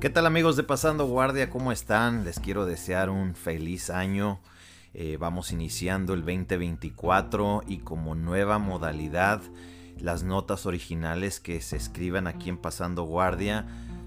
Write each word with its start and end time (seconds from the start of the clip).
¿Qué 0.00 0.08
tal 0.08 0.24
amigos 0.24 0.56
de 0.56 0.62
Pasando 0.62 1.04
Guardia? 1.04 1.50
¿Cómo 1.50 1.72
están? 1.72 2.24
Les 2.24 2.40
quiero 2.40 2.64
desear 2.64 3.10
un 3.10 3.34
feliz 3.34 3.90
año. 3.90 4.40
Eh, 4.94 5.18
vamos 5.20 5.52
iniciando 5.52 6.14
el 6.14 6.20
2024 6.20 7.64
y 7.66 7.80
como 7.80 8.14
nueva 8.14 8.58
modalidad, 8.58 9.42
las 9.98 10.22
notas 10.22 10.64
originales 10.64 11.38
que 11.38 11.60
se 11.60 11.76
escriban 11.76 12.26
aquí 12.26 12.48
en 12.48 12.56
Pasando 12.56 13.02
Guardia, 13.02 13.66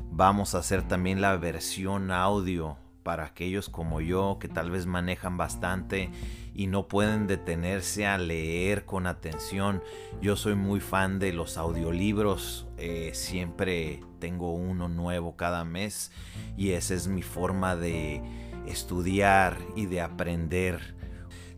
vamos 0.09 0.55
a 0.55 0.59
hacer 0.59 0.81
también 0.81 1.21
la 1.21 1.37
versión 1.37 2.09
audio 2.09 2.75
para 3.03 3.25
aquellos 3.25 3.69
como 3.69 4.01
yo 4.01 4.39
que 4.39 4.47
tal 4.47 4.71
vez 4.71 4.87
manejan 4.87 5.37
bastante 5.37 6.09
y 6.53 6.67
no 6.67 6.87
pueden 6.87 7.27
detenerse 7.27 8.05
a 8.05 8.17
leer 8.17 8.85
con 8.85 9.07
atención. 9.07 9.81
Yo 10.21 10.35
soy 10.35 10.55
muy 10.55 10.79
fan 10.79 11.19
de 11.19 11.33
los 11.33 11.57
audiolibros, 11.57 12.67
eh, 12.77 13.11
siempre 13.13 14.01
tengo 14.19 14.53
uno 14.53 14.87
nuevo 14.89 15.35
cada 15.35 15.65
mes 15.65 16.11
y 16.57 16.71
esa 16.71 16.93
es 16.93 17.07
mi 17.07 17.21
forma 17.21 17.75
de 17.75 18.21
estudiar 18.67 19.57
y 19.75 19.85
de 19.87 20.01
aprender. 20.01 20.95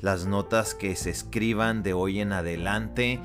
Las 0.01 0.25
notas 0.25 0.75
que 0.75 0.95
se 0.95 1.09
escriban 1.09 1.83
de 1.83 1.93
hoy 1.93 2.19
en 2.19 2.31
adelante 2.31 3.19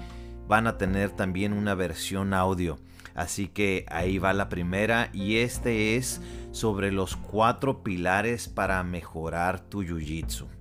van 0.48 0.66
a 0.66 0.79
tener 0.79 1.10
también 1.10 1.52
una 1.52 1.74
versión 1.74 2.34
audio. 2.34 2.79
Así 3.15 3.48
que 3.48 3.87
ahí 3.88 4.18
va 4.18 4.32
la 4.32 4.48
primera 4.48 5.10
y 5.12 5.38
este 5.38 5.96
es 5.96 6.21
sobre 6.52 6.91
los 6.93 7.16
cuatro 7.16 7.82
pilares 7.82 8.48
para 8.48 8.82
mejorar 8.82 9.60
tu 9.60 9.82
jiu-jitsu. 9.82 10.59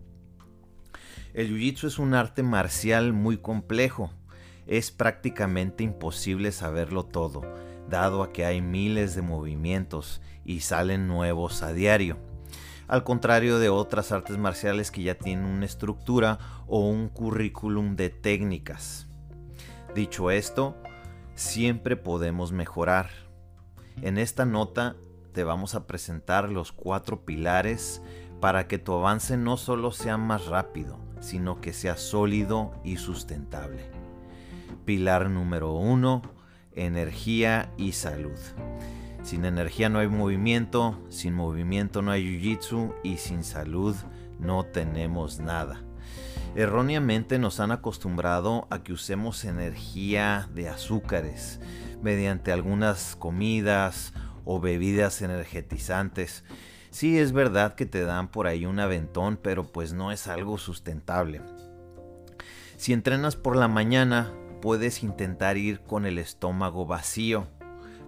El 1.39 1.51
jiu-jitsu 1.51 1.87
es 1.87 1.99
un 1.99 2.15
arte 2.15 2.43
marcial 2.43 3.13
muy 3.13 3.37
complejo. 3.37 4.11
Es 4.67 4.91
prácticamente 4.91 5.85
imposible 5.85 6.51
saberlo 6.51 7.05
todo, 7.05 7.43
dado 7.89 8.23
a 8.23 8.33
que 8.33 8.43
hay 8.43 8.59
miles 8.59 9.15
de 9.15 9.21
movimientos 9.21 10.21
y 10.43 10.59
salen 10.59 11.07
nuevos 11.07 11.63
a 11.63 11.71
diario. 11.71 12.17
Al 12.89 13.05
contrario 13.05 13.57
de 13.57 13.69
otras 13.69 14.11
artes 14.11 14.37
marciales 14.37 14.91
que 14.91 15.01
ya 15.01 15.15
tienen 15.15 15.45
una 15.45 15.65
estructura 15.65 16.39
o 16.67 16.81
un 16.89 17.07
currículum 17.07 17.95
de 17.95 18.09
técnicas. 18.09 19.07
Dicho 19.95 20.31
esto, 20.31 20.75
siempre 21.35 21.95
podemos 21.95 22.51
mejorar. 22.51 23.11
En 24.01 24.17
esta 24.17 24.43
nota 24.43 24.97
te 25.31 25.45
vamos 25.45 25.73
a 25.73 25.87
presentar 25.87 26.49
los 26.49 26.73
cuatro 26.73 27.23
pilares 27.23 28.01
para 28.41 28.67
que 28.67 28.77
tu 28.77 28.91
avance 28.91 29.37
no 29.37 29.55
solo 29.55 29.93
sea 29.93 30.17
más 30.17 30.47
rápido, 30.47 30.99
sino 31.19 31.61
que 31.61 31.73
sea 31.73 31.97
sólido 31.97 32.71
y 32.83 32.97
sustentable. 32.97 33.83
Pilar 34.85 35.29
número 35.29 35.73
uno, 35.73 36.21
energía 36.73 37.71
y 37.77 37.91
salud. 37.93 38.39
Sin 39.23 39.45
energía 39.45 39.89
no 39.89 39.99
hay 39.99 40.07
movimiento, 40.07 40.99
sin 41.09 41.33
movimiento 41.33 42.01
no 42.01 42.11
hay 42.11 42.23
jiu-jitsu 42.23 42.93
y 43.03 43.17
sin 43.17 43.43
salud 43.43 43.95
no 44.39 44.65
tenemos 44.65 45.39
nada. 45.39 45.83
Erróneamente 46.55 47.37
nos 47.37 47.59
han 47.59 47.71
acostumbrado 47.71 48.67
a 48.71 48.81
que 48.81 48.93
usemos 48.93 49.45
energía 49.45 50.49
de 50.55 50.69
azúcares 50.69 51.59
mediante 52.01 52.51
algunas 52.51 53.15
comidas 53.15 54.13
o 54.45 54.59
bebidas 54.59 55.21
energetizantes. 55.21 56.43
Sí 56.91 57.19
es 57.19 57.31
verdad 57.31 57.75
que 57.75 57.85
te 57.85 58.03
dan 58.03 58.29
por 58.29 58.47
ahí 58.47 58.65
un 58.65 58.79
aventón, 58.79 59.37
pero 59.41 59.71
pues 59.71 59.93
no 59.93 60.11
es 60.11 60.27
algo 60.27 60.57
sustentable. 60.57 61.41
Si 62.77 62.93
entrenas 62.93 63.35
por 63.35 63.55
la 63.55 63.67
mañana, 63.67 64.33
puedes 64.61 65.03
intentar 65.03 65.57
ir 65.57 65.81
con 65.81 66.05
el 66.05 66.17
estómago 66.17 66.85
vacío. 66.85 67.47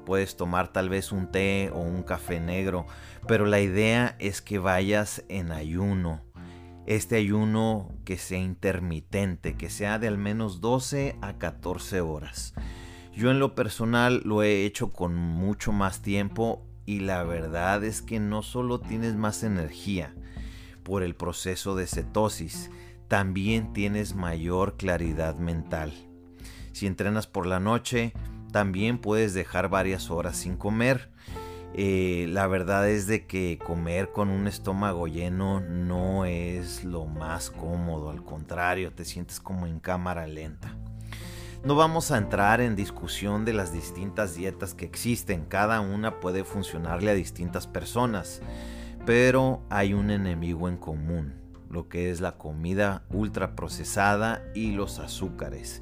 Puedes 0.06 0.36
tomar 0.36 0.74
tal 0.74 0.90
vez 0.90 1.12
un 1.12 1.32
té 1.32 1.70
o 1.74 1.80
un 1.80 2.04
café 2.04 2.40
negro, 2.40 2.88
pero 3.28 3.46
la 3.46 3.60
idea 3.60 4.16
es 4.20 4.42
que 4.42 4.58
vayas 4.58 5.24
en 5.30 5.52
ayuno 5.52 6.22
este 6.86 7.16
ayuno 7.16 7.92
que 8.06 8.18
sea 8.18 8.40
intermitente, 8.40 9.56
que 9.56 9.70
sea 9.70 10.00
de 10.00 10.08
al 10.08 10.18
menos 10.18 10.62
12 10.62 11.16
a 11.22 11.38
14 11.38 12.02
horas. 12.02 12.54
Yo 13.14 13.30
en 13.30 13.40
lo 13.40 13.56
personal 13.56 14.22
lo 14.26 14.44
he 14.44 14.66
hecho 14.66 14.92
con 14.92 15.16
mucho 15.16 15.72
más 15.72 16.02
tiempo 16.02 16.66
y 16.86 17.00
la 17.00 17.24
verdad 17.24 17.84
es 17.84 18.02
que 18.02 18.20
no 18.20 18.42
solo 18.42 18.80
tienes 18.80 19.16
más 19.16 19.44
energía 19.44 20.14
por 20.84 21.04
el 21.04 21.16
proceso 21.16 21.76
de 21.76 21.88
cetosis, 21.88 22.70
también 23.08 23.74
tienes 23.74 24.16
mayor 24.16 24.78
claridad 24.78 25.36
mental. 25.36 25.94
Si 26.72 26.88
entrenas 26.88 27.28
por 27.28 27.46
la 27.46 27.60
noche, 27.60 28.14
también 28.52 28.98
puedes 28.98 29.34
dejar 29.34 29.70
varias 29.70 30.10
horas 30.10 30.38
sin 30.38 30.58
comer 30.58 31.12
eh, 31.74 32.26
la 32.30 32.48
verdad 32.48 32.90
es 32.90 33.08
de 33.08 33.26
que 33.26 33.58
comer 33.58 34.12
con 34.12 34.30
un 34.30 34.48
estómago 34.48 35.08
lleno 35.08 35.62
no 35.62 36.26
es 36.26 36.84
lo 36.84 37.06
más 37.06 37.50
cómodo, 37.50 38.10
al 38.10 38.24
contrario, 38.24 38.92
te 38.92 39.06
sientes 39.06 39.40
como 39.40 39.68
en 39.68 39.80
cámara 39.80 40.28
lenta. 40.28 40.76
No 41.64 41.76
vamos 41.76 42.12
a 42.12 42.18
entrar 42.18 42.60
en 42.62 42.76
discusión 42.76 43.46
de 43.46 43.54
las 43.54 43.72
distintas 43.72 44.36
dietas 44.36 44.74
que 44.74 44.86
existen, 44.86 45.46
cada 45.46 45.80
una 45.82 46.20
puede 46.20 46.44
funcionarle 46.44 47.12
a 47.12 47.16
distintas 47.16 47.68
personas, 47.68 48.42
pero 49.06 49.62
hay 49.70 49.94
un 49.94 50.10
enemigo 50.10 50.68
en 50.70 50.78
común, 50.78 51.36
lo 51.70 51.88
que 51.88 52.10
es 52.10 52.20
la 52.20 52.38
comida 52.38 53.04
ultraprocesada 53.10 54.44
y 54.56 54.72
los 54.72 55.00
azúcares. 55.00 55.82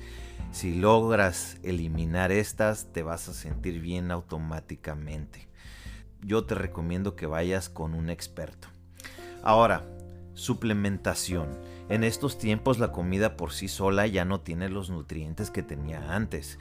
Si 0.52 0.76
logras 0.76 1.58
eliminar 1.64 2.32
estas, 2.32 2.92
te 2.92 3.04
vas 3.04 3.30
a 3.30 3.34
sentir 3.34 3.80
bien 3.80 4.12
automáticamente 4.12 5.50
yo 6.22 6.44
te 6.46 6.56
recomiendo 6.56 7.16
que 7.16 7.26
vayas 7.26 7.70
con 7.70 7.94
un 7.94 8.10
experto. 8.10 8.68
Ahora, 9.44 9.86
suplementación. 10.34 11.48
En 11.90 12.04
estos 12.04 12.38
tiempos 12.38 12.78
la 12.78 12.92
comida 12.92 13.36
por 13.36 13.52
sí 13.52 13.68
sola 13.68 14.06
ya 14.06 14.24
no 14.24 14.42
tiene 14.42 14.70
los 14.70 14.92
nutrientes 14.92 15.50
que 15.50 15.64
tenía 15.64 16.16
antes. 16.16 16.60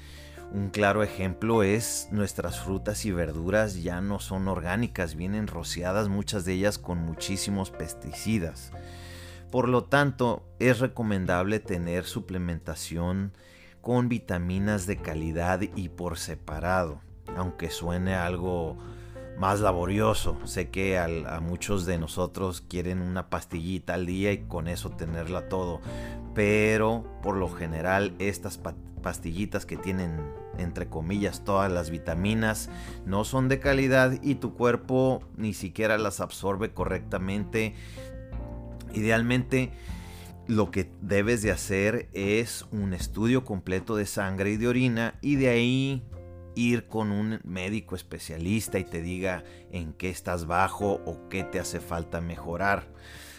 Un 0.52 0.70
claro 0.70 1.02
ejemplo 1.02 1.62
es 1.62 2.08
nuestras 2.10 2.58
frutas 2.60 3.04
y 3.04 3.12
verduras 3.12 3.82
ya 3.82 4.00
no 4.00 4.20
son 4.20 4.48
orgánicas, 4.48 5.14
vienen 5.14 5.46
rociadas 5.46 6.08
muchas 6.08 6.46
de 6.46 6.54
ellas 6.54 6.78
con 6.78 6.98
muchísimos 6.98 7.70
pesticidas. 7.70 8.72
Por 9.50 9.68
lo 9.68 9.84
tanto, 9.84 10.42
es 10.58 10.78
recomendable 10.78 11.60
tener 11.60 12.06
suplementación 12.06 13.32
con 13.82 14.08
vitaminas 14.08 14.86
de 14.86 14.96
calidad 14.96 15.60
y 15.60 15.90
por 15.90 16.18
separado, 16.18 17.02
aunque 17.36 17.70
suene 17.70 18.14
algo 18.14 18.78
más 19.38 19.60
laborioso. 19.60 20.36
Sé 20.44 20.70
que 20.70 20.98
a 20.98 21.40
muchos 21.40 21.86
de 21.86 21.98
nosotros 21.98 22.60
quieren 22.60 23.00
una 23.00 23.30
pastillita 23.30 23.94
al 23.94 24.06
día 24.06 24.32
y 24.32 24.38
con 24.38 24.68
eso 24.68 24.90
tenerla 24.90 25.48
todo. 25.48 25.80
Pero 26.34 27.04
por 27.22 27.36
lo 27.36 27.48
general 27.48 28.14
estas 28.18 28.60
pastillitas 29.02 29.66
que 29.66 29.76
tienen 29.76 30.32
entre 30.58 30.88
comillas 30.88 31.44
todas 31.44 31.70
las 31.70 31.90
vitaminas 31.90 32.68
no 33.06 33.24
son 33.24 33.48
de 33.48 33.60
calidad 33.60 34.18
y 34.22 34.36
tu 34.36 34.54
cuerpo 34.54 35.22
ni 35.36 35.54
siquiera 35.54 35.98
las 35.98 36.20
absorbe 36.20 36.72
correctamente. 36.72 37.74
Idealmente 38.92 39.72
lo 40.48 40.70
que 40.70 40.90
debes 41.02 41.42
de 41.42 41.52
hacer 41.52 42.08
es 42.12 42.66
un 42.72 42.94
estudio 42.94 43.44
completo 43.44 43.96
de 43.96 44.06
sangre 44.06 44.50
y 44.50 44.56
de 44.56 44.68
orina 44.68 45.14
y 45.20 45.36
de 45.36 45.48
ahí 45.48 46.02
ir 46.54 46.86
con 46.86 47.12
un 47.12 47.40
médico 47.44 47.94
especialista 47.94 48.78
y 48.78 48.84
te 48.84 49.02
diga 49.02 49.44
en 49.70 49.92
qué 49.92 50.10
estás 50.10 50.46
bajo 50.46 51.00
o 51.04 51.28
qué 51.28 51.44
te 51.44 51.60
hace 51.60 51.80
falta 51.80 52.20
mejorar. 52.20 52.88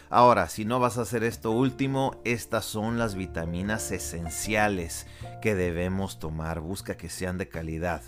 Ahora, 0.08 0.48
si 0.48 0.64
no 0.64 0.80
vas 0.80 0.98
a 0.98 1.02
hacer 1.02 1.22
esto 1.22 1.52
último, 1.52 2.20
estas 2.24 2.64
son 2.64 2.98
las 2.98 3.14
vitaminas 3.14 3.92
esenciales 3.92 5.06
que 5.40 5.54
debemos 5.54 6.18
tomar. 6.18 6.60
Busca 6.60 6.96
que 6.96 7.08
sean 7.08 7.38
de 7.38 7.48
calidad. 7.48 8.02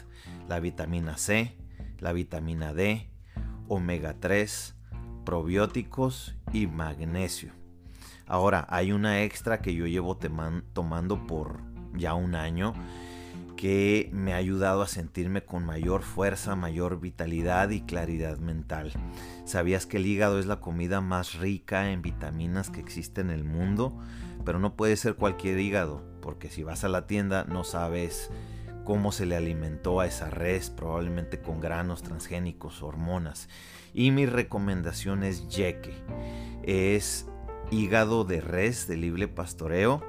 La 0.49 0.59
vitamina 0.59 1.17
C, 1.17 1.57
la 2.01 2.13
vitamina 2.13 2.75
D, 2.75 3.09
omega 3.69 4.17
3, 4.19 4.75
probióticos 5.25 6.35
y 6.53 6.67
magnesio. 6.67 7.53
Ahora, 8.27 8.67
hay 8.69 8.91
una 8.91 9.23
extra 9.23 9.61
que 9.61 9.73
yo 9.75 9.87
llevo 9.87 10.17
tomando 10.17 11.27
por 11.27 11.61
ya 11.95 12.15
un 12.15 12.35
año 12.35 12.75
que 13.63 14.11
me 14.13 14.35
ha 14.35 14.39
ayudado 14.39 14.83
a 14.83 14.89
sentirme 14.89 15.45
con 15.45 15.65
mayor 15.65 16.03
fuerza, 16.03 16.57
mayor 16.57 16.99
vitalidad 16.99 17.71
y 17.71 17.83
claridad 17.83 18.39
mental. 18.39 18.93
¿Sabías 19.45 19.87
que 19.87 19.99
el 19.99 20.07
hígado 20.07 20.41
es 20.41 20.47
la 20.47 20.59
comida 20.59 21.01
más 21.01 21.35
rica 21.35 21.93
en 21.93 22.03
vitaminas 22.03 22.71
que 22.71 22.81
existe 22.81 23.21
en 23.21 23.31
el 23.31 23.45
mundo? 23.45 23.97
Pero 24.45 24.59
no 24.59 24.75
puede 24.75 24.97
ser 24.97 25.15
cualquier 25.15 25.61
hígado, 25.61 26.03
porque 26.21 26.51
si 26.51 26.65
vas 26.65 26.83
a 26.83 26.89
la 26.89 27.07
tienda 27.07 27.45
no 27.45 27.63
sabes 27.63 28.31
cómo 28.83 29.13
se 29.13 29.27
le 29.27 29.37
alimentó 29.37 30.01
a 30.01 30.07
esa 30.07 30.29
res, 30.29 30.69
probablemente 30.69 31.41
con 31.41 31.61
granos 31.61 32.03
transgénicos, 32.03 32.83
hormonas. 32.83 33.49
Y 33.95 34.11
mi 34.11 34.27
recomendación 34.27 35.23
es 35.23 35.47
yeque. 35.47 35.95
Es 36.65 37.29
hígado 37.71 38.25
de 38.25 38.41
res 38.41 38.89
de 38.89 38.97
libre 38.97 39.29
pastoreo 39.29 40.03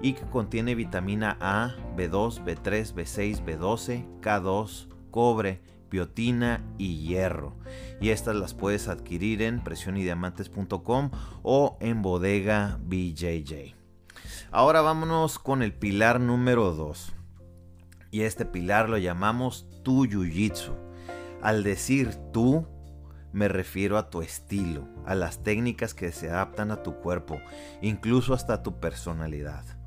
y 0.00 0.12
que 0.12 0.22
contiene 0.26 0.74
vitamina 0.74 1.36
A, 1.40 1.74
B2, 1.96 2.44
B3, 2.44 2.94
B6, 2.94 3.44
B12, 3.44 4.20
K2, 4.20 4.88
cobre, 5.10 5.60
biotina 5.90 6.64
y 6.76 6.98
hierro. 6.98 7.56
Y 8.00 8.10
estas 8.10 8.36
las 8.36 8.54
puedes 8.54 8.88
adquirir 8.88 9.42
en 9.42 9.62
presionydiamantes.com 9.62 11.10
o 11.42 11.76
en 11.80 12.02
bodega 12.02 12.78
BJJ. 12.82 13.74
Ahora 14.50 14.80
vámonos 14.80 15.38
con 15.38 15.62
el 15.62 15.72
pilar 15.72 16.20
número 16.20 16.72
2. 16.72 17.12
Y 18.10 18.22
este 18.22 18.46
pilar 18.46 18.88
lo 18.88 18.98
llamamos 18.98 19.66
tu 19.82 20.06
jiu-jitsu. 20.06 20.74
Al 21.42 21.62
decir 21.62 22.14
tú, 22.32 22.66
me 23.32 23.48
refiero 23.48 23.98
a 23.98 24.10
tu 24.10 24.22
estilo, 24.22 24.88
a 25.04 25.14
las 25.14 25.42
técnicas 25.42 25.94
que 25.94 26.12
se 26.12 26.30
adaptan 26.30 26.70
a 26.70 26.82
tu 26.82 26.96
cuerpo, 26.96 27.40
incluso 27.82 28.32
hasta 28.32 28.62
tu 28.62 28.80
personalidad. 28.80 29.77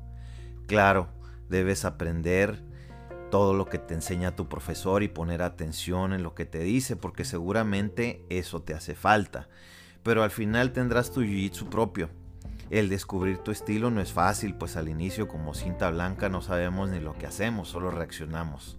Claro, 0.72 1.08
debes 1.50 1.84
aprender 1.84 2.62
todo 3.30 3.52
lo 3.52 3.66
que 3.66 3.76
te 3.76 3.92
enseña 3.92 4.36
tu 4.36 4.48
profesor 4.48 5.02
y 5.02 5.08
poner 5.08 5.42
atención 5.42 6.14
en 6.14 6.22
lo 6.22 6.34
que 6.34 6.46
te 6.46 6.60
dice, 6.60 6.96
porque 6.96 7.26
seguramente 7.26 8.24
eso 8.30 8.62
te 8.62 8.72
hace 8.72 8.94
falta. 8.94 9.50
Pero 10.02 10.22
al 10.22 10.30
final 10.30 10.72
tendrás 10.72 11.12
tu 11.12 11.20
jiu-jitsu 11.20 11.68
propio. 11.68 12.08
El 12.70 12.88
descubrir 12.88 13.36
tu 13.36 13.50
estilo 13.50 13.90
no 13.90 14.00
es 14.00 14.12
fácil, 14.12 14.54
pues 14.54 14.76
al 14.76 14.88
inicio 14.88 15.28
como 15.28 15.52
cinta 15.52 15.90
blanca 15.90 16.30
no 16.30 16.40
sabemos 16.40 16.88
ni 16.88 17.00
lo 17.00 17.12
que 17.18 17.26
hacemos, 17.26 17.68
solo 17.68 17.90
reaccionamos 17.90 18.78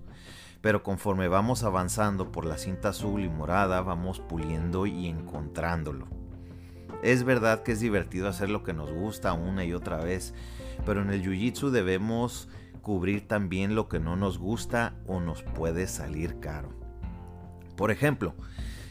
pero 0.62 0.82
conforme 0.82 1.28
vamos 1.28 1.66
avanzando 1.66 2.32
por 2.32 2.46
la 2.46 2.58
cinta 2.58 2.90
azul 2.90 3.22
y 3.22 3.28
morada 3.28 3.82
vamos 3.82 4.22
puliendo 4.22 4.86
y 4.86 5.08
encontrándolo. 5.08 6.08
Es 7.04 7.26
verdad 7.26 7.64
que 7.64 7.74
es 7.74 7.82
divertido 7.82 8.30
hacer 8.30 8.50
lo 8.50 8.64
que 8.64 8.74
nos 8.74 8.90
gusta 8.90 9.34
una 9.34 9.66
y 9.66 9.74
otra 9.74 9.98
vez, 9.98 10.34
pero 10.86 11.02
en 11.02 11.10
el 11.10 11.24
Jiu-Jitsu 11.24 11.70
debemos 11.70 12.50
cubrir 12.82 13.28
también 13.28 13.76
lo 13.76 13.88
que 13.88 14.00
no 14.00 14.16
nos 14.16 14.38
gusta 14.38 14.96
o 15.08 15.20
nos 15.20 15.44
puede 15.44 15.88
salir 15.88 16.40
caro. 16.40 16.70
Por 17.76 17.92
ejemplo, 17.92 18.36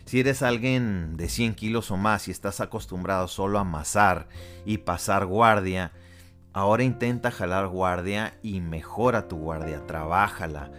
si 0.05 0.21
eres 0.21 0.43
alguien 0.43 1.17
de 1.17 1.29
100 1.29 1.55
kilos 1.55 1.91
o 1.91 1.97
más 1.97 2.29
y 2.29 2.31
estás 2.31 2.61
acostumbrado 2.61 3.29
solo 3.29 3.59
a 3.59 3.63
amasar 3.63 4.29
y 4.65 4.79
pasar 4.79 5.27
guardia, 5.27 5.93
ahora 6.53 6.83
intenta 6.83 7.31
jalar 7.31 7.69
guardia 7.69 8.35
y 8.43 8.61
mejora 8.61 9.29
tu 9.29 9.37
guardia, 9.37 9.87
trabájala 9.87 10.71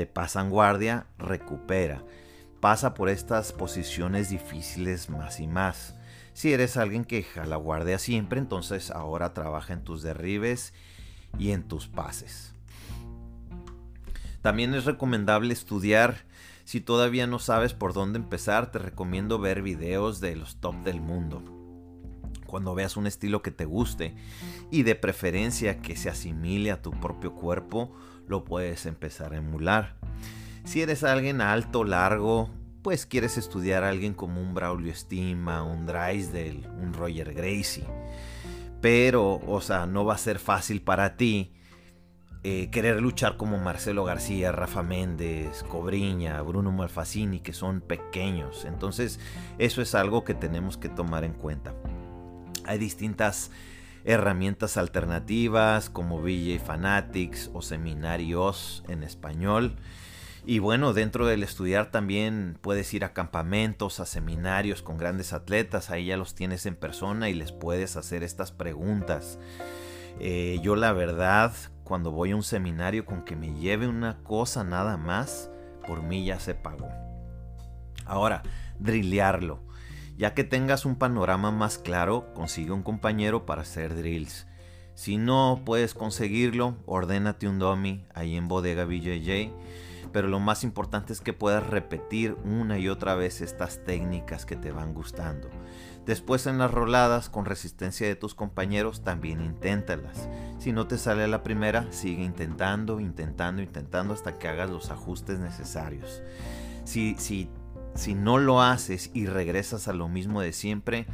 te 0.00 0.06
pasan 0.06 0.48
guardia, 0.48 1.06
recupera. 1.18 2.02
Pasa 2.60 2.94
por 2.94 3.10
estas 3.10 3.52
posiciones 3.52 4.30
difíciles 4.30 5.10
más 5.10 5.40
y 5.40 5.46
más. 5.46 5.94
Si 6.32 6.52
eres 6.52 6.76
alguien 6.76 7.04
que 7.04 7.22
jala 7.22 7.56
guardia 7.56 7.98
siempre, 7.98 8.38
entonces 8.38 8.90
ahora 8.90 9.34
trabaja 9.34 9.72
en 9.72 9.84
tus 9.84 10.02
derribes 10.02 10.72
y 11.38 11.50
en 11.50 11.64
tus 11.64 11.86
pases. 11.86 12.54
También 14.42 14.74
es 14.74 14.84
recomendable 14.84 15.52
estudiar. 15.52 16.24
Si 16.64 16.80
todavía 16.80 17.26
no 17.26 17.38
sabes 17.38 17.74
por 17.74 17.92
dónde 17.92 18.18
empezar, 18.18 18.70
te 18.70 18.78
recomiendo 18.78 19.38
ver 19.38 19.60
videos 19.60 20.20
de 20.20 20.36
los 20.36 20.56
top 20.56 20.76
del 20.84 21.00
mundo. 21.00 21.42
Cuando 22.46 22.74
veas 22.74 22.96
un 22.96 23.06
estilo 23.06 23.42
que 23.42 23.50
te 23.50 23.64
guste 23.64 24.14
y 24.70 24.82
de 24.82 24.94
preferencia 24.94 25.80
que 25.80 25.96
se 25.96 26.08
asimile 26.08 26.70
a 26.70 26.82
tu 26.82 26.90
propio 26.90 27.34
cuerpo, 27.34 27.92
lo 28.26 28.44
puedes 28.44 28.86
empezar 28.86 29.34
a 29.34 29.38
emular. 29.38 29.96
Si 30.64 30.80
eres 30.80 31.04
alguien 31.04 31.40
alto, 31.40 31.84
largo, 31.84 32.50
pues 32.82 33.06
quieres 33.06 33.38
estudiar 33.38 33.84
a 33.84 33.88
alguien 33.88 34.14
como 34.14 34.40
un 34.40 34.54
Braulio 34.54 34.92
Estima, 34.92 35.62
un 35.62 35.86
Drysdale, 35.86 36.68
un 36.80 36.92
Roger 36.92 37.34
Gracie. 37.34 37.84
Pero, 38.80 39.40
o 39.46 39.60
sea, 39.60 39.86
no 39.86 40.04
va 40.04 40.14
a 40.14 40.18
ser 40.18 40.38
fácil 40.38 40.82
para 40.82 41.16
ti 41.16 41.52
eh, 42.42 42.70
querer 42.70 43.02
luchar 43.02 43.36
como 43.36 43.58
Marcelo 43.58 44.04
García, 44.04 44.50
Rafa 44.50 44.82
Méndez, 44.82 45.62
Cobriña, 45.64 46.40
Bruno 46.40 46.72
Malfacini, 46.72 47.40
que 47.40 47.52
son 47.52 47.82
pequeños. 47.82 48.64
Entonces, 48.64 49.20
eso 49.58 49.82
es 49.82 49.94
algo 49.94 50.24
que 50.24 50.32
tenemos 50.32 50.78
que 50.78 50.88
tomar 50.88 51.24
en 51.24 51.34
cuenta. 51.34 51.74
Hay 52.64 52.78
distintas 52.78 53.50
herramientas 54.04 54.78
alternativas 54.78 55.90
como 55.90 56.22
VJ 56.22 56.60
Fanatics 56.64 57.50
o 57.52 57.60
seminarios 57.60 58.84
en 58.88 59.02
español. 59.02 59.76
Y 60.46 60.58
bueno, 60.58 60.92
dentro 60.94 61.26
del 61.26 61.42
estudiar 61.42 61.90
también 61.90 62.56
puedes 62.60 62.92
ir 62.94 63.04
a 63.04 63.12
campamentos, 63.12 64.00
a 64.00 64.06
seminarios 64.06 64.82
con 64.82 64.96
grandes 64.96 65.32
atletas, 65.32 65.90
ahí 65.90 66.06
ya 66.06 66.16
los 66.16 66.34
tienes 66.34 66.64
en 66.66 66.76
persona 66.76 67.28
y 67.28 67.34
les 67.34 67.52
puedes 67.52 67.96
hacer 67.96 68.22
estas 68.22 68.50
preguntas. 68.50 69.38
Eh, 70.18 70.58
yo 70.62 70.76
la 70.76 70.92
verdad, 70.92 71.52
cuando 71.84 72.10
voy 72.10 72.30
a 72.30 72.36
un 72.36 72.42
seminario 72.42 73.04
con 73.04 73.24
que 73.24 73.36
me 73.36 73.54
lleve 73.54 73.86
una 73.86 74.18
cosa 74.22 74.64
nada 74.64 74.96
más, 74.96 75.50
por 75.86 76.02
mí 76.02 76.24
ya 76.24 76.40
se 76.40 76.54
pagó. 76.54 76.88
Ahora, 78.06 78.42
drillearlo. 78.78 79.60
Ya 80.16 80.34
que 80.34 80.44
tengas 80.44 80.84
un 80.84 80.96
panorama 80.96 81.50
más 81.50 81.78
claro, 81.78 82.32
consigue 82.34 82.72
un 82.72 82.82
compañero 82.82 83.46
para 83.46 83.62
hacer 83.62 83.96
drills. 83.96 84.46
Si 84.94 85.16
no 85.16 85.62
puedes 85.64 85.94
conseguirlo, 85.94 86.76
ordénate 86.84 87.48
un 87.48 87.58
dummy 87.58 88.04
ahí 88.14 88.36
en 88.36 88.48
bodega 88.48 88.84
BJJ. 88.84 89.50
Pero 90.12 90.28
lo 90.28 90.40
más 90.40 90.64
importante 90.64 91.12
es 91.12 91.20
que 91.20 91.32
puedas 91.32 91.66
repetir 91.66 92.36
una 92.44 92.78
y 92.78 92.88
otra 92.88 93.14
vez 93.14 93.40
estas 93.40 93.84
técnicas 93.84 94.46
que 94.46 94.56
te 94.56 94.72
van 94.72 94.94
gustando. 94.94 95.48
Después 96.06 96.46
en 96.46 96.58
las 96.58 96.70
roladas 96.70 97.28
con 97.28 97.44
resistencia 97.44 98.06
de 98.06 98.16
tus 98.16 98.34
compañeros 98.34 99.04
también 99.04 99.40
inténtalas. 99.40 100.28
Si 100.58 100.72
no 100.72 100.86
te 100.86 100.98
sale 100.98 101.28
la 101.28 101.42
primera, 101.42 101.86
sigue 101.92 102.24
intentando, 102.24 103.00
intentando, 103.00 103.62
intentando 103.62 104.14
hasta 104.14 104.38
que 104.38 104.48
hagas 104.48 104.70
los 104.70 104.90
ajustes 104.90 105.38
necesarios. 105.38 106.22
Si, 106.84 107.14
si 107.18 107.48
si 107.94 108.14
no 108.14 108.38
lo 108.38 108.62
haces 108.62 109.10
y 109.14 109.26
regresas 109.26 109.88
a 109.88 109.92
lo 109.92 110.08
mismo 110.08 110.40
de 110.40 110.52
siempre, 110.52 111.06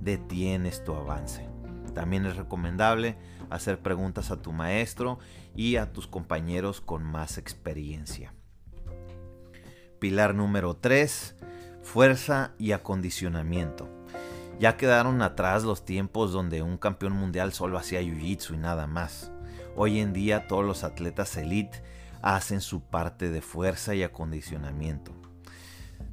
detienes 0.00 0.84
tu 0.84 0.94
avance. 0.94 1.53
También 1.94 2.26
es 2.26 2.36
recomendable 2.36 3.16
hacer 3.50 3.78
preguntas 3.80 4.30
a 4.30 4.42
tu 4.42 4.52
maestro 4.52 5.18
y 5.54 5.76
a 5.76 5.92
tus 5.92 6.06
compañeros 6.06 6.80
con 6.80 7.04
más 7.04 7.38
experiencia. 7.38 8.34
Pilar 10.00 10.34
número 10.34 10.74
3. 10.76 11.36
Fuerza 11.82 12.52
y 12.58 12.72
acondicionamiento. 12.72 13.88
Ya 14.58 14.76
quedaron 14.76 15.22
atrás 15.22 15.64
los 15.64 15.84
tiempos 15.84 16.32
donde 16.32 16.62
un 16.62 16.78
campeón 16.78 17.12
mundial 17.12 17.52
solo 17.52 17.78
hacía 17.78 18.02
jiu-jitsu 18.02 18.54
y 18.54 18.58
nada 18.58 18.86
más. 18.86 19.32
Hoy 19.76 20.00
en 20.00 20.12
día 20.12 20.46
todos 20.46 20.64
los 20.64 20.84
atletas 20.84 21.36
elite 21.36 21.82
hacen 22.22 22.60
su 22.60 22.82
parte 22.82 23.30
de 23.30 23.40
fuerza 23.40 23.94
y 23.94 24.02
acondicionamiento. 24.02 25.12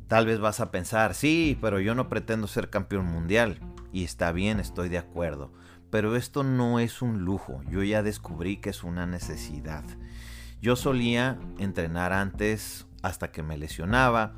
Tal 0.07 0.25
vez 0.25 0.39
vas 0.39 0.59
a 0.59 0.71
pensar, 0.71 1.15
sí, 1.15 1.57
pero 1.61 1.79
yo 1.79 1.95
no 1.95 2.09
pretendo 2.09 2.47
ser 2.47 2.69
campeón 2.69 3.05
mundial. 3.05 3.59
Y 3.91 4.03
está 4.03 4.31
bien, 4.31 4.59
estoy 4.59 4.89
de 4.89 4.97
acuerdo. 4.97 5.51
Pero 5.89 6.15
esto 6.15 6.43
no 6.43 6.79
es 6.79 7.01
un 7.01 7.19
lujo, 7.25 7.61
yo 7.69 7.83
ya 7.83 8.01
descubrí 8.01 8.57
que 8.57 8.69
es 8.69 8.83
una 8.83 9.05
necesidad. 9.05 9.83
Yo 10.61 10.75
solía 10.75 11.37
entrenar 11.57 12.13
antes 12.13 12.87
hasta 13.01 13.31
que 13.31 13.43
me 13.43 13.57
lesionaba, 13.57 14.33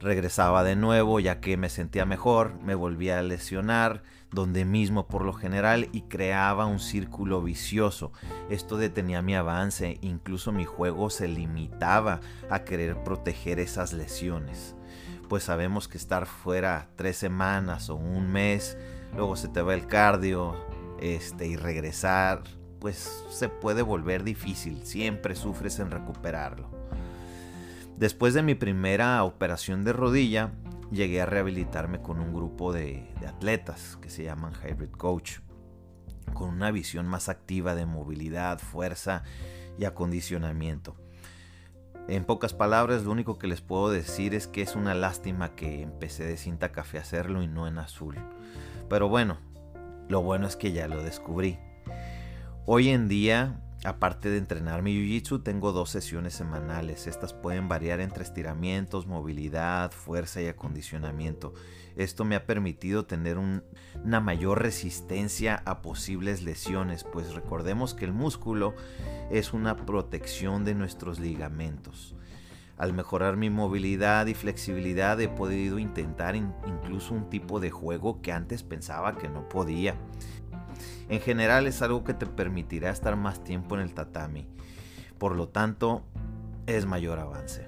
regresaba 0.00 0.64
de 0.64 0.76
nuevo 0.76 1.20
ya 1.20 1.40
que 1.40 1.56
me 1.56 1.68
sentía 1.68 2.06
mejor, 2.06 2.54
me 2.62 2.74
volvía 2.74 3.18
a 3.18 3.22
lesionar, 3.22 4.02
donde 4.30 4.64
mismo 4.64 5.08
por 5.08 5.24
lo 5.24 5.32
general 5.32 5.88
y 5.92 6.02
creaba 6.02 6.66
un 6.66 6.78
círculo 6.78 7.42
vicioso. 7.42 8.12
Esto 8.48 8.76
detenía 8.76 9.20
mi 9.20 9.34
avance, 9.34 9.98
incluso 10.00 10.52
mi 10.52 10.64
juego 10.64 11.10
se 11.10 11.28
limitaba 11.28 12.20
a 12.48 12.60
querer 12.60 13.02
proteger 13.02 13.58
esas 13.58 13.92
lesiones 13.92 14.74
pues 15.28 15.44
sabemos 15.44 15.88
que 15.88 15.98
estar 15.98 16.26
fuera 16.26 16.88
tres 16.96 17.16
semanas 17.16 17.90
o 17.90 17.96
un 17.96 18.30
mes, 18.30 18.76
luego 19.14 19.36
se 19.36 19.48
te 19.48 19.62
va 19.62 19.74
el 19.74 19.86
cardio, 19.86 20.56
este, 21.00 21.46
y 21.46 21.56
regresar, 21.56 22.42
pues 22.80 23.24
se 23.30 23.48
puede 23.48 23.82
volver 23.82 24.24
difícil, 24.24 24.84
siempre 24.84 25.34
sufres 25.34 25.78
en 25.78 25.90
recuperarlo. 25.90 26.70
Después 27.96 28.34
de 28.34 28.42
mi 28.42 28.54
primera 28.54 29.22
operación 29.24 29.84
de 29.84 29.92
rodilla, 29.92 30.52
llegué 30.90 31.20
a 31.20 31.26
rehabilitarme 31.26 32.00
con 32.00 32.20
un 32.20 32.32
grupo 32.32 32.72
de, 32.72 33.12
de 33.20 33.26
atletas 33.26 33.98
que 34.00 34.10
se 34.10 34.24
llaman 34.24 34.52
Hybrid 34.54 34.92
Coach, 34.92 35.40
con 36.32 36.50
una 36.50 36.70
visión 36.70 37.06
más 37.06 37.28
activa 37.28 37.74
de 37.74 37.86
movilidad, 37.86 38.58
fuerza 38.58 39.24
y 39.78 39.84
acondicionamiento. 39.84 40.96
En 42.08 42.24
pocas 42.24 42.54
palabras, 42.54 43.04
lo 43.04 43.12
único 43.12 43.38
que 43.38 43.46
les 43.46 43.60
puedo 43.60 43.90
decir 43.90 44.34
es 44.34 44.46
que 44.46 44.62
es 44.62 44.74
una 44.76 44.94
lástima 44.94 45.54
que 45.54 45.82
empecé 45.82 46.24
de 46.24 46.38
cinta 46.38 46.72
café 46.72 46.96
a 46.96 47.02
hacerlo 47.02 47.42
y 47.42 47.46
no 47.46 47.68
en 47.68 47.76
azul. 47.76 48.16
Pero 48.88 49.10
bueno, 49.10 49.36
lo 50.08 50.22
bueno 50.22 50.46
es 50.46 50.56
que 50.56 50.72
ya 50.72 50.88
lo 50.88 51.02
descubrí. 51.02 51.58
Hoy 52.64 52.88
en 52.88 53.08
día, 53.08 53.60
aparte 53.84 54.28
de 54.28 54.38
entrenar 54.38 54.82
mi 54.82 54.92
jiu-jitsu, 54.92 55.42
tengo 55.42 55.72
dos 55.72 55.90
sesiones 55.90 56.34
semanales. 56.34 57.06
Estas 57.06 57.32
pueden 57.32 57.68
variar 57.68 58.00
entre 58.00 58.24
estiramientos, 58.24 59.06
movilidad, 59.06 59.92
fuerza 59.92 60.42
y 60.42 60.48
acondicionamiento. 60.48 61.54
Esto 61.96 62.24
me 62.24 62.36
ha 62.36 62.46
permitido 62.46 63.06
tener 63.06 63.38
una 63.38 64.20
mayor 64.20 64.62
resistencia 64.62 65.62
a 65.64 65.82
posibles 65.82 66.42
lesiones, 66.42 67.04
pues 67.04 67.34
recordemos 67.34 67.94
que 67.94 68.04
el 68.04 68.12
músculo 68.12 68.74
es 69.30 69.52
una 69.52 69.76
protección 69.76 70.64
de 70.64 70.74
nuestros 70.74 71.18
ligamentos. 71.18 72.14
Al 72.76 72.92
mejorar 72.92 73.36
mi 73.36 73.50
movilidad 73.50 74.26
y 74.26 74.34
flexibilidad 74.34 75.20
he 75.20 75.28
podido 75.28 75.80
intentar 75.80 76.36
incluso 76.36 77.12
un 77.12 77.28
tipo 77.28 77.58
de 77.58 77.70
juego 77.70 78.22
que 78.22 78.32
antes 78.32 78.62
pensaba 78.62 79.18
que 79.18 79.28
no 79.28 79.48
podía. 79.48 79.96
En 81.08 81.20
general 81.20 81.66
es 81.66 81.80
algo 81.82 82.04
que 82.04 82.14
te 82.14 82.26
permitirá 82.26 82.90
estar 82.90 83.16
más 83.16 83.42
tiempo 83.42 83.74
en 83.74 83.80
el 83.82 83.94
tatami. 83.94 84.46
Por 85.18 85.34
lo 85.34 85.48
tanto, 85.48 86.04
es 86.66 86.84
mayor 86.84 87.18
avance. 87.18 87.66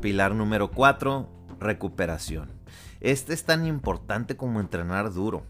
Pilar 0.00 0.34
número 0.34 0.70
4, 0.70 1.28
recuperación. 1.58 2.52
Este 3.00 3.34
es 3.34 3.44
tan 3.44 3.66
importante 3.66 4.36
como 4.36 4.60
entrenar 4.60 5.12
duro, 5.12 5.42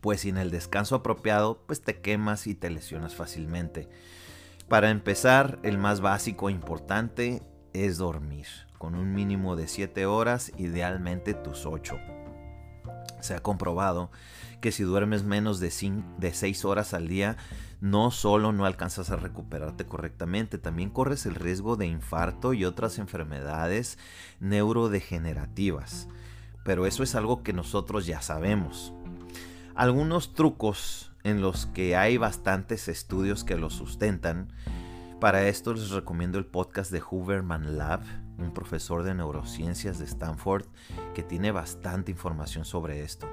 pues 0.00 0.20
sin 0.20 0.36
el 0.36 0.50
descanso 0.50 0.96
apropiado, 0.96 1.62
pues 1.66 1.82
te 1.82 2.00
quemas 2.00 2.46
y 2.46 2.54
te 2.54 2.70
lesionas 2.70 3.14
fácilmente. 3.14 3.88
Para 4.68 4.90
empezar, 4.90 5.58
el 5.62 5.78
más 5.78 6.00
básico 6.00 6.48
e 6.48 6.52
importante 6.52 7.42
es 7.72 7.98
dormir, 7.98 8.46
con 8.78 8.94
un 8.94 9.14
mínimo 9.14 9.56
de 9.56 9.66
7 9.66 10.06
horas, 10.06 10.52
idealmente 10.58 11.34
tus 11.34 11.66
8. 11.66 11.98
Se 13.20 13.34
ha 13.34 13.40
comprobado 13.40 14.10
que 14.60 14.72
si 14.72 14.82
duermes 14.82 15.24
menos 15.24 15.60
de, 15.60 15.70
6 15.70 16.64
horas 16.64 16.94
al 16.94 17.08
día, 17.08 17.36
no 17.80 18.10
solo 18.10 18.52
no 18.52 18.64
alcanzas 18.64 19.10
a 19.10 19.16
recuperarte 19.16 19.86
correctamente, 19.86 20.58
también 20.58 20.90
corres 20.90 21.26
el 21.26 21.34
riesgo 21.34 21.76
de 21.76 21.86
infarto 21.86 22.52
y 22.52 22.64
otras 22.64 22.98
enfermedades 22.98 23.98
neurodegenerativas. 24.40 26.08
Pero 26.64 26.86
eso 26.86 27.02
es 27.02 27.14
algo 27.14 27.42
que 27.42 27.52
nosotros 27.52 28.06
ya 28.06 28.22
sabemos. 28.22 28.92
Algunos 29.74 30.34
trucos 30.34 31.12
en 31.22 31.40
los 31.40 31.66
que 31.66 31.96
hay 31.96 32.16
bastantes 32.16 32.88
estudios 32.88 33.44
que 33.44 33.56
lo 33.56 33.70
sustentan 33.70 34.48
para 35.20 35.48
esto 35.48 35.72
les 35.72 35.90
recomiendo 35.90 36.38
el 36.38 36.44
podcast 36.44 36.90
de 36.90 37.00
Hooverman 37.00 37.78
Lab, 37.78 38.02
un 38.38 38.52
profesor 38.52 39.02
de 39.02 39.14
neurociencias 39.14 39.98
de 39.98 40.04
Stanford 40.04 40.66
que 41.14 41.22
tiene 41.22 41.52
bastante 41.52 42.10
información 42.10 42.64
sobre 42.64 43.02
esto. 43.02 43.28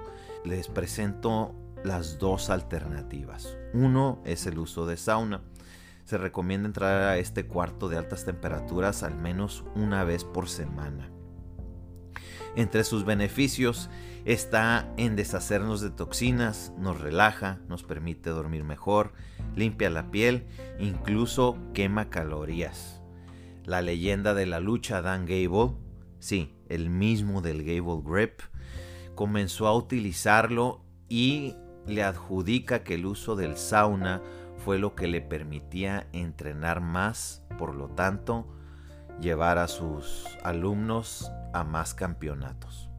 Les 0.45 0.67
presento 0.67 1.55
las 1.83 2.19
dos 2.19 2.49
alternativas. 2.49 3.57
Uno 3.73 4.21
es 4.25 4.45
el 4.45 4.59
uso 4.59 4.85
de 4.85 4.97
sauna. 4.97 5.41
Se 6.05 6.17
recomienda 6.17 6.67
entrar 6.67 7.03
a 7.03 7.17
este 7.17 7.45
cuarto 7.45 7.89
de 7.89 7.97
altas 7.97 8.25
temperaturas 8.25 9.03
al 9.03 9.15
menos 9.15 9.63
una 9.75 10.03
vez 10.03 10.23
por 10.23 10.49
semana. 10.49 11.09
Entre 12.55 12.83
sus 12.83 13.03
beneficios 13.03 13.89
está 14.25 14.93
en 14.97 15.15
deshacernos 15.15 15.81
de 15.81 15.89
toxinas, 15.89 16.71
nos 16.77 17.01
relaja, 17.01 17.59
nos 17.67 17.83
permite 17.83 18.29
dormir 18.29 18.63
mejor, 18.63 19.13
limpia 19.55 19.89
la 19.89 20.11
piel, 20.11 20.45
incluso 20.79 21.57
quema 21.73 22.09
calorías. 22.09 23.02
La 23.65 23.81
leyenda 23.81 24.33
de 24.33 24.45
la 24.45 24.59
lucha 24.59 25.01
Dan 25.01 25.25
Gable, 25.25 25.75
sí, 26.19 26.53
el 26.67 26.89
mismo 26.89 27.41
del 27.41 27.63
Gable 27.63 28.01
Grip, 28.03 28.41
comenzó 29.15 29.67
a 29.67 29.75
utilizarlo 29.75 30.83
y 31.07 31.55
le 31.87 32.03
adjudica 32.03 32.83
que 32.83 32.95
el 32.95 33.05
uso 33.05 33.35
del 33.35 33.57
sauna 33.57 34.21
fue 34.57 34.79
lo 34.79 34.95
que 34.95 35.07
le 35.07 35.21
permitía 35.21 36.07
entrenar 36.13 36.81
más, 36.81 37.43
por 37.57 37.75
lo 37.75 37.89
tanto, 37.89 38.47
llevar 39.19 39.57
a 39.57 39.67
sus 39.67 40.25
alumnos 40.43 41.31
a 41.53 41.63
más 41.63 41.93
campeonatos. 41.93 42.89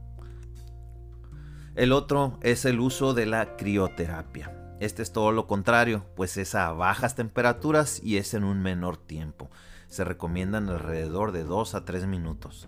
El 1.74 1.92
otro 1.92 2.38
es 2.42 2.64
el 2.64 2.80
uso 2.80 3.14
de 3.14 3.26
la 3.26 3.56
crioterapia. 3.56 4.76
Este 4.80 5.02
es 5.02 5.12
todo 5.12 5.32
lo 5.32 5.46
contrario, 5.46 6.06
pues 6.14 6.36
es 6.36 6.54
a 6.54 6.72
bajas 6.72 7.16
temperaturas 7.16 8.00
y 8.02 8.16
es 8.16 8.34
en 8.34 8.44
un 8.44 8.62
menor 8.62 8.96
tiempo. 8.96 9.50
Se 9.94 10.02
recomiendan 10.02 10.68
alrededor 10.70 11.30
de 11.30 11.44
2 11.44 11.76
a 11.76 11.84
3 11.84 12.08
minutos. 12.08 12.66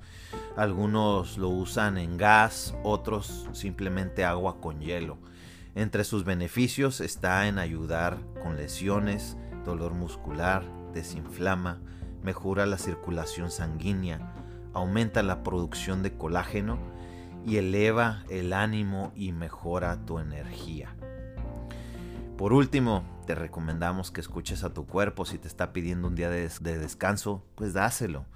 Algunos 0.57 1.39
lo 1.39 1.49
usan 1.49 1.99
en 1.99 2.17
gas, 2.17 2.77
otros 2.85 3.49
simplemente 3.51 4.25
agua 4.25 4.61
con 4.61 4.79
hielo. 4.79 5.19
Entre 5.75 6.05
sus 6.05 6.25
beneficios 6.25 7.01
está 7.01 7.49
en 7.49 7.59
ayudar 7.59 8.17
con 8.45 8.55
lesiones, 8.55 9.37
dolor 9.65 9.93
muscular, 9.93 10.63
desinflama, 10.95 11.81
mejora 12.23 12.65
la 12.65 12.79
circulación 12.79 13.51
sanguínea, 13.51 14.33
aumenta 14.73 15.25
la 15.25 15.43
producción 15.43 16.05
de 16.05 16.17
colágeno 16.17 16.79
y 17.45 17.57
eleva 17.57 18.23
el 18.31 18.53
ánimo 18.53 19.11
y 19.17 19.33
mejora 19.33 19.97
tu 20.07 20.21
energía. 20.21 20.95
Por 22.37 22.53
último, 22.53 23.03
te 23.27 23.35
recomendamos 23.35 24.11
que 24.11 24.21
escuches 24.21 24.63
a 24.63 24.75
tu 24.75 24.87
cuerpo. 24.87 25.25
Si 25.25 25.39
te 25.39 25.49
está 25.49 25.73
pidiendo 25.73 26.07
un 26.07 26.15
día 26.15 26.29
de, 26.29 26.49
descanso, 26.61 27.43
pues 27.55 27.73
dáselo 27.73 28.27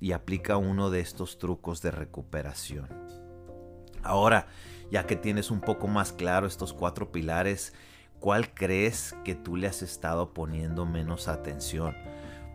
y 0.00 0.10
aplica 0.10 0.56
uno 0.56 0.90
de 0.90 0.98
estos 0.98 1.38
trucos 1.38 1.80
de 1.80 1.92
recuperación. 1.92 2.88
Ahora, 4.02 4.48
ya 4.90 5.06
que 5.06 5.14
tienes 5.14 5.52
un 5.52 5.60
poco 5.60 5.86
más 5.86 6.12
claro 6.12 6.48
estos 6.48 6.72
cuatro 6.72 7.12
pilares, 7.12 7.72
¿cuál 8.18 8.52
crees 8.52 9.14
que 9.24 9.36
tú 9.36 9.56
le 9.56 9.68
has 9.68 9.82
estado 9.82 10.34
poniendo 10.34 10.84
menos 10.84 11.28
atención? 11.28 11.94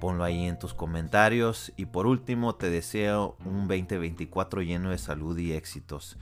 Ponlo 0.02 0.26
ahí 0.26 0.48
en 0.48 0.60
tus 0.60 0.74
comentarios. 0.74 1.72
Y 1.78 1.86
por 1.86 2.08
último, 2.08 2.56
te 2.56 2.70
deseo 2.70 3.38
un 3.46 3.70
2024 3.70 4.64
lleno 4.64 4.90
de 4.90 4.98
salud 4.98 5.38
y 5.38 5.54
éxitos. 5.54 6.18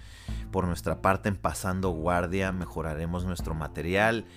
Por 0.51 0.67
nuestra 0.67 1.01
parte, 1.01 1.29
en 1.29 1.35
Pasando 1.35 1.89
Guardia, 1.89 2.51
mejoraremos 2.51 3.25
nuestro 3.25 3.55
material. 3.55 4.27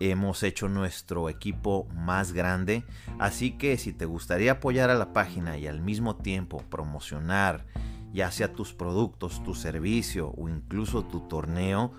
Hemos 0.00 0.42
hecho 0.42 0.68
nuestro 0.68 1.28
equipo 1.28 1.88
más 1.94 2.32
grande. 2.32 2.84
Así 3.18 3.52
que 3.52 3.76
si 3.78 3.92
te 3.92 4.06
gustaría 4.06 4.52
apoyar 4.52 4.90
a 4.90 4.94
la 4.94 5.12
página 5.12 5.58
y 5.58 5.66
al 5.66 5.80
mismo 5.80 6.16
tiempo 6.16 6.62
promocionar 6.70 7.66
ya 8.12 8.30
sea 8.30 8.52
tus 8.52 8.72
productos, 8.72 9.42
tu 9.44 9.54
servicio 9.54 10.32
o 10.36 10.48
incluso 10.48 11.04
tu 11.04 11.20
torneo, 11.20 11.92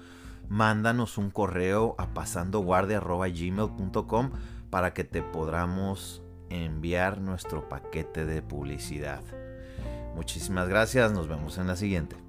mándanos 0.48 1.18
un 1.18 1.30
correo 1.30 1.96
a 1.98 2.14
pasandoguardia.gmail.com 2.14 4.32
para 4.70 4.94
que 4.94 5.04
te 5.04 5.22
podamos 5.22 6.22
enviar 6.50 7.20
nuestro 7.22 7.68
paquete 7.70 8.26
de 8.26 8.42
publicidad. 8.42 9.22
Muchísimas 10.16 10.68
gracias, 10.68 11.12
nos 11.12 11.28
vemos 11.28 11.58
en 11.58 11.68
la 11.68 11.76
siguiente. 11.76 12.29